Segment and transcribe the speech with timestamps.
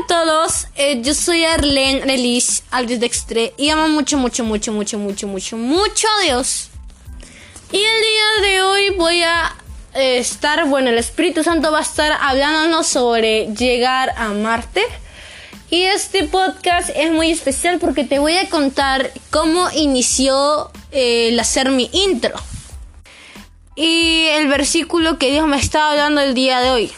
[0.00, 4.98] a todos, eh, yo soy Arlene Relis Aldis Dextre y amo mucho, mucho, mucho, mucho,
[4.98, 6.68] mucho, mucho, mucho a Dios.
[7.72, 9.54] Y el día de hoy voy a
[9.94, 14.82] eh, estar, bueno, el Espíritu Santo va a estar hablándonos sobre llegar a Marte.
[15.70, 21.40] Y este podcast es muy especial porque te voy a contar cómo inició eh, el
[21.40, 22.34] hacer mi intro.
[23.76, 26.92] Y el versículo que Dios me está hablando el día de hoy.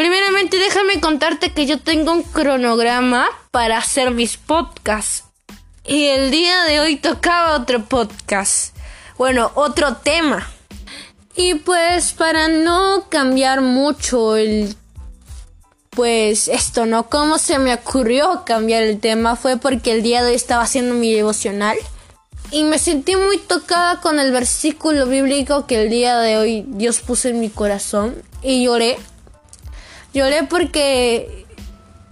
[0.00, 5.24] Primeramente déjame contarte que yo tengo un cronograma para hacer mis podcasts.
[5.84, 8.74] Y el día de hoy tocaba otro podcast.
[9.18, 10.48] Bueno, otro tema.
[11.36, 14.74] Y pues para no cambiar mucho el...
[15.90, 17.10] Pues esto, ¿no?
[17.10, 19.36] ¿Cómo se me ocurrió cambiar el tema?
[19.36, 21.76] Fue porque el día de hoy estaba haciendo mi devocional.
[22.50, 27.00] Y me sentí muy tocada con el versículo bíblico que el día de hoy Dios
[27.00, 28.14] puso en mi corazón.
[28.42, 28.96] Y lloré
[30.12, 31.46] Lloré porque,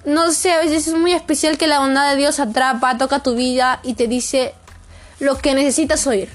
[0.04, 3.34] no sé, a veces es muy especial que la bondad de Dios atrapa, toca tu
[3.34, 4.54] vida y te dice
[5.18, 6.28] lo que necesitas oír.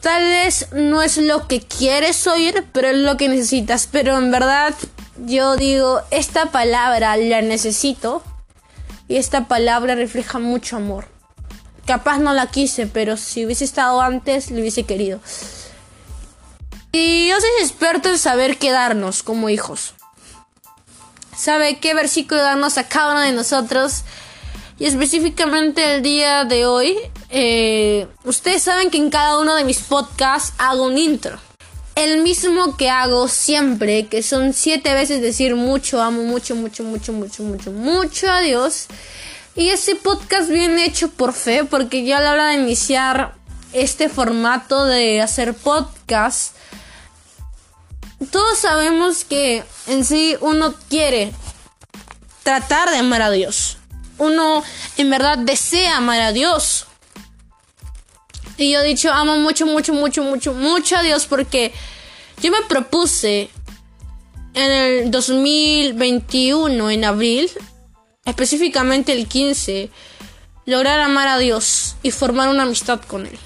[0.00, 3.88] Tal vez no es lo que quieres oír, pero es lo que necesitas.
[3.90, 4.72] Pero en verdad
[5.24, 8.22] yo digo, esta palabra la necesito
[9.08, 11.08] y esta palabra refleja mucho amor.
[11.86, 15.18] Capaz no la quise, pero si hubiese estado antes, lo hubiese querido.
[16.92, 19.94] Y yo soy experto en saber quedarnos como hijos
[21.36, 24.02] sabe qué versículo darnos a cada uno de nosotros.
[24.78, 26.96] Y específicamente el día de hoy,
[27.30, 31.38] eh, ustedes saben que en cada uno de mis podcasts hago un intro.
[31.94, 37.14] El mismo que hago siempre, que son siete veces decir mucho, amo mucho, mucho, mucho,
[37.14, 38.86] mucho, mucho, mucho a Dios.
[39.54, 43.34] Y ese podcast viene hecho por fe, porque ya a la hora de iniciar
[43.72, 46.54] este formato de hacer podcast,
[48.24, 51.32] todos sabemos que en sí uno quiere
[52.42, 53.78] tratar de amar a Dios.
[54.18, 54.62] Uno
[54.96, 56.86] en verdad desea amar a Dios.
[58.56, 61.72] Y yo he dicho, amo mucho, mucho, mucho, mucho, mucho a Dios porque
[62.40, 63.50] yo me propuse
[64.54, 67.50] en el 2021, en abril,
[68.24, 69.90] específicamente el 15,
[70.64, 73.38] lograr amar a Dios y formar una amistad con Él.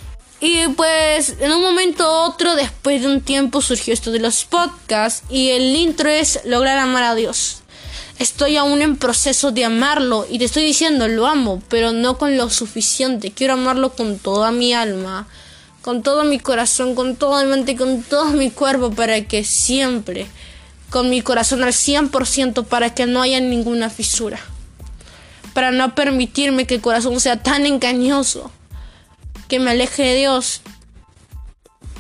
[0.43, 4.47] Y pues en un momento u otro, después de un tiempo, surgió esto de los
[4.47, 7.59] podcasts y el intro es lograr amar a Dios.
[8.19, 12.39] Estoy aún en proceso de amarlo y te estoy diciendo, lo amo, pero no con
[12.39, 13.33] lo suficiente.
[13.33, 15.29] Quiero amarlo con toda mi alma,
[15.83, 20.27] con todo mi corazón, con toda mi mente, con todo mi cuerpo, para que siempre,
[20.89, 24.41] con mi corazón al 100%, para que no haya ninguna fisura.
[25.53, 28.51] Para no permitirme que el corazón sea tan engañoso
[29.51, 30.63] que me aleje de Dios.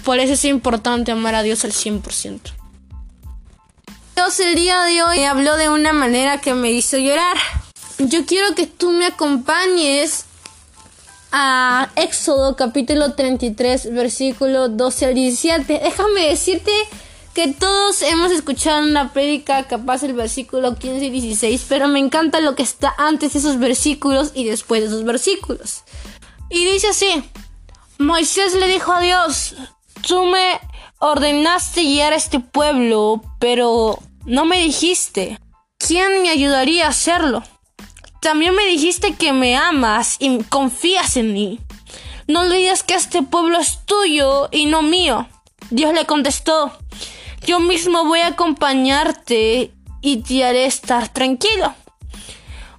[0.04, 2.40] Por eso es importante amar a Dios al 100%.
[4.16, 7.36] Dios el día de hoy me habló de una manera que me hizo llorar.
[7.98, 10.24] Yo quiero que tú me acompañes
[11.32, 15.80] a Éxodo capítulo 33 versículo 12 al 17.
[15.82, 16.72] Déjame decirte
[17.34, 22.40] que todos hemos escuchado una prédica capaz el versículo 15 y 16, pero me encanta
[22.40, 25.82] lo que está antes de esos versículos y después de esos versículos.
[26.50, 27.22] Y dice así,
[27.98, 29.54] Moisés le dijo a Dios,
[30.06, 30.60] tú me
[30.98, 35.38] ordenaste guiar a este pueblo, pero no me dijiste
[35.78, 37.42] quién me ayudaría a hacerlo.
[38.20, 41.60] También me dijiste que me amas y confías en mí.
[42.26, 45.28] No olvides que este pueblo es tuyo y no mío.
[45.70, 46.72] Dios le contestó,
[47.46, 51.74] yo mismo voy a acompañarte y te haré estar tranquilo.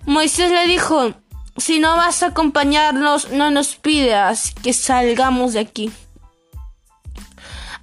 [0.05, 1.13] Moisés le dijo,
[1.61, 5.91] si no vas a acompañarnos, no nos pidas que salgamos de aquí.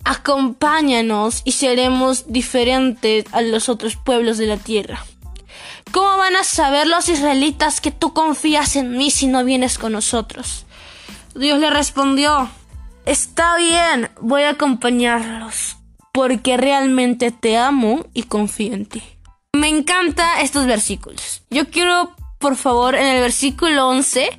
[0.05, 5.05] Acompáñanos y seremos diferentes a los otros pueblos de la tierra.
[5.93, 9.93] ¿Cómo van a saber los israelitas que tú confías en mí si no vienes con
[9.93, 10.67] nosotros?
[11.35, 12.51] Dios le respondió,
[13.07, 15.77] está bien, voy a acompañarlos,
[16.13, 19.03] porque realmente te amo y confío en ti.
[19.53, 21.43] Me encantan estos versículos.
[21.49, 24.31] Yo quiero por favor, en el versículo 11,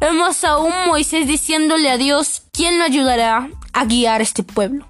[0.00, 4.88] vemos a un Moisés diciéndole a Dios quién lo ayudará a guiar este pueblo.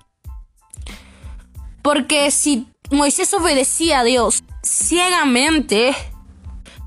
[1.82, 5.94] Porque si Moisés obedecía a Dios ciegamente,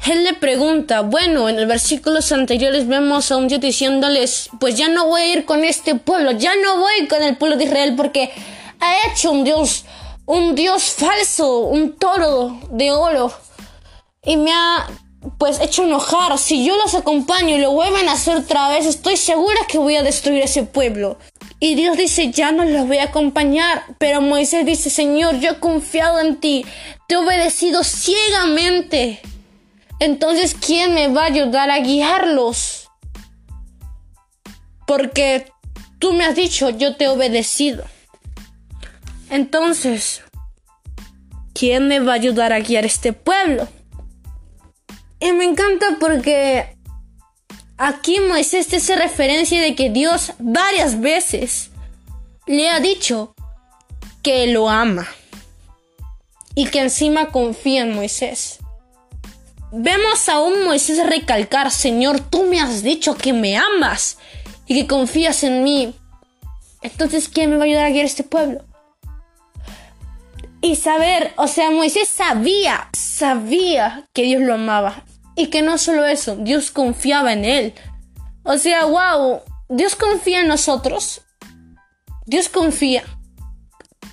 [0.06, 4.88] él le pregunta, bueno, en los versículos anteriores vemos a un Dios diciéndoles, pues ya
[4.88, 7.95] no voy a ir con este pueblo, ya no voy con el pueblo de Israel
[7.98, 8.31] porque
[8.80, 9.86] ha hecho un Dios,
[10.25, 13.33] un Dios falso, un toro de oro
[14.24, 14.88] y me ha
[15.38, 16.38] pues hecho enojar.
[16.38, 19.95] Si yo los acompaño y lo vuelven a hacer otra vez, estoy segura que voy
[19.95, 21.18] a destruir ese pueblo.
[21.60, 23.83] Y Dios dice, ya no los voy a acompañar.
[23.98, 26.66] Pero Moisés dice, Señor, yo he confiado en ti,
[27.07, 29.22] te he obedecido ciegamente.
[30.00, 32.89] Entonces, ¿quién me va a ayudar a guiarlos?
[34.86, 35.51] Porque
[36.00, 37.86] tú me has dicho, yo te he obedecido.
[39.30, 40.21] Entonces,
[41.54, 43.68] ¿quién me va a ayudar a guiar este pueblo?
[45.20, 46.76] Y me encanta porque
[47.78, 51.70] aquí Moisés te hace referencia de que Dios varias veces
[52.48, 53.34] le ha dicho
[54.22, 55.08] que lo ama
[56.54, 58.60] y que encima confía en Moisés.
[59.72, 64.18] Vemos a un Moisés recalcar, Señor, tú me has dicho que me amas
[64.68, 65.94] y que confías en mí.
[66.82, 68.64] Entonces, ¿quién me va a ayudar a guiar este pueblo?
[70.66, 75.04] Y saber, o sea, Moisés sabía, sabía que Dios lo amaba.
[75.36, 77.74] Y que no solo eso, Dios confiaba en él.
[78.42, 81.22] O sea, wow, Dios confía en nosotros.
[82.26, 83.04] Dios confía.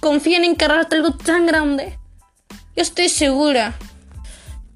[0.01, 1.99] Confía en encargarte algo tan grande.
[2.77, 3.75] Yo estoy segura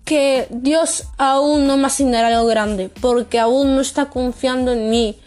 [0.07, 5.21] que Dios aún no me asignará algo grande, porque aún no está confiando en mí.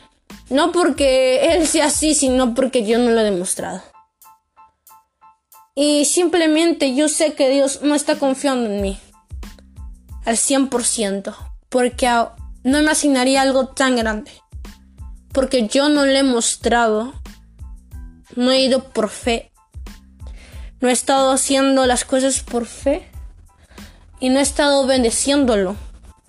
[0.49, 3.83] No porque Él sea así, sino porque yo no lo he demostrado.
[5.81, 8.99] Y simplemente yo sé que Dios no está confiando en mí
[10.25, 11.33] al 100%,
[11.69, 12.05] porque
[12.65, 14.29] no me asignaría algo tan grande.
[15.31, 17.13] Porque yo no le he mostrado,
[18.35, 19.53] no he ido por fe,
[20.81, 23.09] no he estado haciendo las cosas por fe
[24.19, 25.77] y no he estado bendeciéndolo.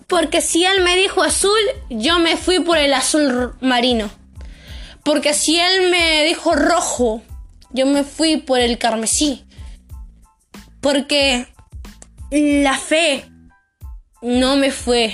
[0.07, 1.59] Porque si él me dijo azul,
[1.89, 4.09] yo me fui por el azul marino.
[5.03, 7.21] Porque si él me dijo rojo,
[7.73, 9.45] yo me fui por el carmesí.
[10.81, 11.47] Porque
[12.31, 13.25] la fe
[14.21, 15.13] no me fue.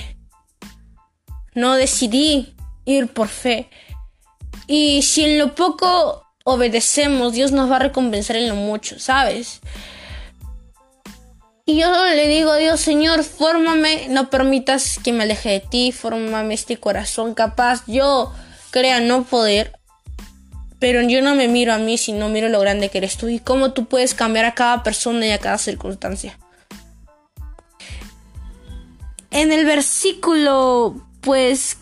[1.54, 2.56] No decidí
[2.86, 3.70] ir por fe.
[4.68, 9.62] Y si en lo poco obedecemos, Dios nos va a recompensar en lo mucho, ¿sabes?
[11.66, 15.92] Y yo le digo a Dios, Señor, fórmame, no permitas que me aleje de ti,
[15.92, 17.84] fórmame este corazón capaz.
[17.88, 18.32] Yo
[18.72, 19.77] crea no poder,
[20.80, 23.40] pero yo no me miro a mí, sino miro lo grande que eres tú y
[23.40, 26.38] cómo tú puedes cambiar a cada persona y a cada circunstancia.
[29.32, 31.78] En el versículo, pues,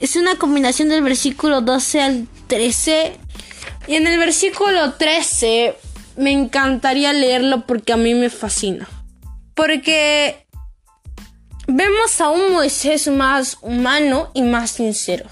[0.00, 3.16] es una combinación del versículo 12 al 13.
[3.86, 5.76] Y en el versículo 13
[6.16, 8.88] me encantaría leerlo porque a mí me fascina.
[9.54, 10.46] Porque
[11.66, 15.28] vemos a un Moisés más humano y más sincero.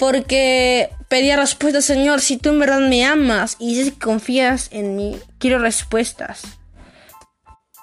[0.00, 4.96] Porque pedía respuestas, Señor, si tú en verdad me amas y dices que confías en
[4.96, 6.42] mí, quiero respuestas.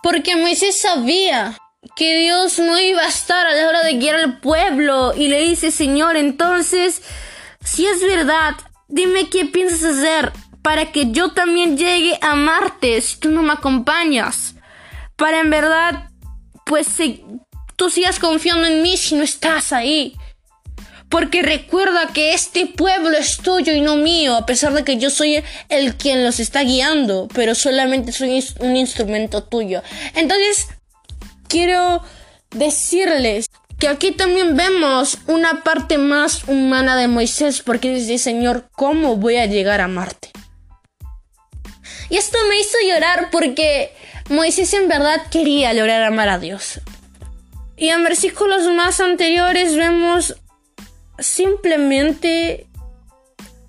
[0.04, 1.58] Porque Moisés sabía
[1.96, 5.42] que Dios no iba a estar a la hora de guiar al pueblo y le
[5.42, 7.02] dice, Señor, entonces,
[7.64, 8.56] si es verdad,
[8.90, 13.54] dime qué piensas hacer para que yo también llegue a amarte si tú no me
[13.54, 14.56] acompañas
[15.18, 16.10] para en verdad,
[16.66, 16.88] pues
[17.76, 20.16] tú sigas confiando en mí si no estás ahí.
[21.10, 25.10] Porque recuerda que este pueblo es tuyo y no mío, a pesar de que yo
[25.10, 29.82] soy el quien los está guiando, pero solamente soy un instrumento tuyo.
[30.16, 30.68] Entonces,
[31.48, 32.04] quiero
[32.52, 33.48] decirles
[33.80, 39.38] que aquí también vemos una parte más humana de Moisés, porque dice, Señor, ¿cómo voy
[39.38, 40.32] a llegar a Marte?
[42.10, 43.94] Y esto me hizo llorar porque
[44.30, 46.82] Moisés en verdad quería lograr amar a Dios.
[47.76, 50.36] Y en versículos más anteriores vemos
[51.20, 52.68] simplemente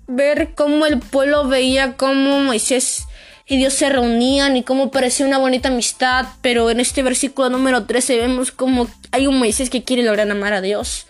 [0.07, 3.05] ver cómo el pueblo veía cómo Moisés
[3.45, 7.85] y Dios se reunían y cómo parecía una bonita amistad, pero en este versículo número
[7.85, 11.07] 13 vemos cómo hay un Moisés que quiere lograr amar a Dios,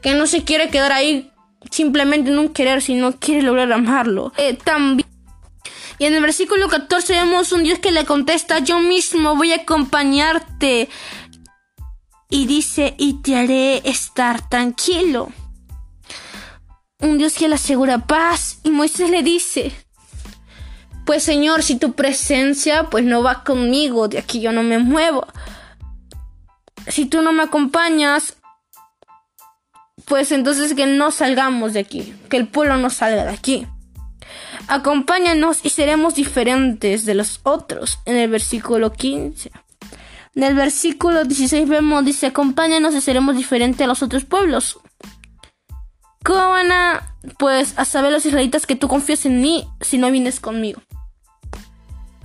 [0.00, 1.30] que no se quiere quedar ahí
[1.70, 4.32] simplemente en un querer, sino quiere lograr amarlo.
[4.36, 5.08] Eh, también
[6.02, 9.58] y en el versículo 14 vemos un Dios que le contesta, yo mismo voy a
[9.58, 10.88] acompañarte.
[12.32, 15.30] Y dice, y te haré estar tranquilo.
[16.98, 18.58] Un Dios que le asegura paz.
[18.62, 19.70] Y Moisés le dice,
[21.04, 25.26] pues Señor, si tu presencia pues no va conmigo, de aquí yo no me muevo.
[26.86, 28.38] Si tú no me acompañas,
[30.06, 33.66] pues entonces que no salgamos de aquí, que el pueblo no salga de aquí.
[34.68, 37.98] Acompáñanos y seremos diferentes de los otros.
[38.06, 39.52] En el versículo 15.
[40.34, 44.78] En el versículo 16 vemos, dice, acompáñanos y seremos diferentes a los otros pueblos.
[46.24, 50.10] ¿Cómo van a, pues, a saber los israelitas que tú confías en mí si no
[50.10, 50.80] vienes conmigo?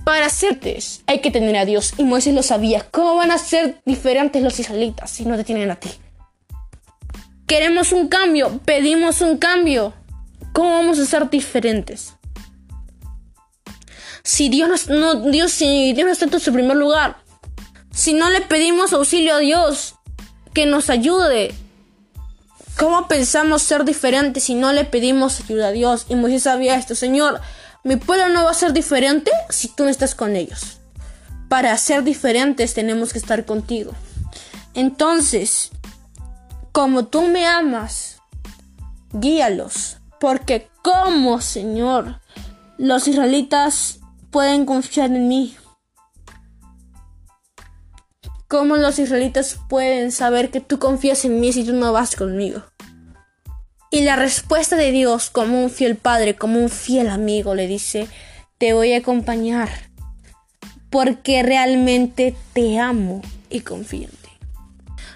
[0.04, 2.86] Para hacerte hay que tener a Dios y Moisés lo sabía.
[2.90, 5.90] ¿Cómo van a ser diferentes los israelitas si no te tienen a ti?
[7.46, 9.92] Queremos un cambio, pedimos un cambio
[10.58, 12.14] ¿Cómo vamos a ser diferentes?
[14.24, 17.18] Si Dios no, Dios, si Dios no está en su primer lugar,
[17.98, 19.96] si no le pedimos auxilio a Dios
[20.54, 21.52] que nos ayude,
[22.78, 26.06] ¿cómo pensamos ser diferentes si no le pedimos ayuda a Dios?
[26.08, 27.40] Y Moisés sabía esto, Señor,
[27.82, 30.78] mi pueblo no va a ser diferente si tú no estás con ellos.
[31.48, 33.90] Para ser diferentes tenemos que estar contigo.
[34.74, 35.70] Entonces,
[36.70, 38.22] como tú me amas,
[39.12, 39.96] guíalos.
[40.20, 42.20] Porque como, Señor,
[42.76, 43.98] los israelitas
[44.30, 45.56] pueden confiar en mí.
[48.48, 52.64] ¿Cómo los israelitas pueden saber que tú confías en mí si tú no vas conmigo?
[53.90, 58.08] Y la respuesta de Dios, como un fiel padre, como un fiel amigo, le dice,
[58.56, 59.68] te voy a acompañar
[60.88, 64.30] porque realmente te amo y confío en ti.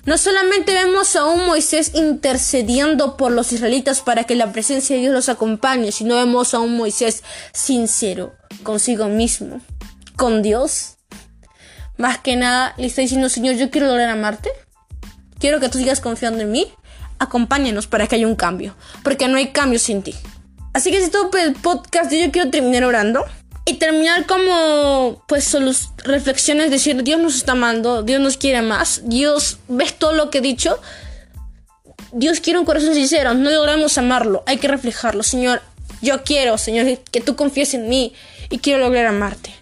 [0.04, 5.02] No solamente vemos a un Moisés intercediendo por los israelitas para que la presencia de
[5.02, 7.22] Dios los acompañe, sino vemos a un Moisés
[7.52, 9.62] sincero consigo mismo,
[10.16, 10.98] con Dios.
[11.99, 14.50] Más que nada le está diciendo, Señor, yo quiero lograr amarte.
[15.38, 16.66] Quiero que tú sigas confiando en mí.
[17.18, 18.75] Acompáñanos para que haya un cambio.
[19.02, 20.14] Porque no hay cambio sin ti.
[20.72, 23.25] Así que si todo el podcast, yo quiero terminar orando
[23.64, 29.02] y terminar como pues sus reflexiones decir Dios nos está amando Dios nos quiere más
[29.04, 30.80] Dios ves todo lo que he dicho
[32.12, 35.62] Dios quiere un corazón sincero no logramos amarlo hay que reflejarlo Señor
[36.00, 38.14] yo quiero Señor que tú confíes en mí
[38.50, 39.54] y quiero lograr amarte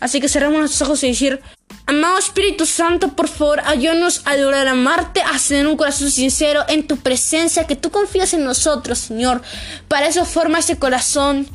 [0.00, 1.40] así que cerramos nuestros ojos y decir
[1.86, 6.86] Amado Espíritu Santo, por favor, ayúdanos a lograr amarte, a tener un corazón sincero en
[6.86, 9.42] tu presencia, que tú confías en nosotros, Señor.
[9.88, 11.48] Para eso forma ese corazón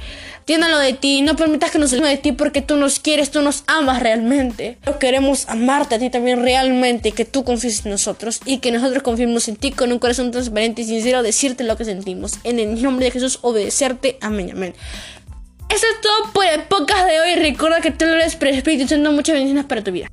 [0.45, 3.41] Tiéndalo de ti, no permitas que nos salgamos de ti porque tú nos quieres, tú
[3.41, 4.77] nos amas realmente.
[4.99, 9.47] Queremos amarte a ti también realmente, que tú confíes en nosotros y que nosotros confiemos
[9.47, 12.37] en ti con un corazón transparente y sincero, decirte lo que sentimos.
[12.43, 14.19] En el nombre de Jesús, obedecerte.
[14.21, 14.75] Amén, amén.
[15.69, 17.35] Eso es todo por el podcast de hoy.
[17.35, 20.09] Recuerda que te lo eres, pero Espíritu Santo, muchas bendiciones para tu vida.